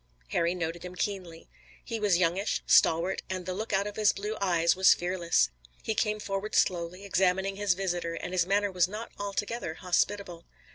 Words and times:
Harry 0.29 0.55
noted 0.55 0.83
him 0.83 0.95
keenly. 0.95 1.47
He 1.85 1.99
was 1.99 2.17
youngish, 2.17 2.63
stalwart 2.65 3.21
and 3.29 3.45
the 3.45 3.53
look 3.53 3.71
out 3.71 3.85
of 3.85 3.97
his 3.97 4.13
blue 4.13 4.35
eyes 4.41 4.75
was 4.75 4.95
fearless. 4.95 5.51
He 5.83 5.93
came 5.93 6.19
forward 6.19 6.55
slowly, 6.55 7.05
examining 7.05 7.55
his 7.57 7.75
visitor, 7.75 8.15
and 8.15 8.33
his 8.33 8.47
manner 8.47 8.71
was 8.71 8.87
not 8.87 9.11
altogether 9.19 9.75
hospitable. 9.75 10.45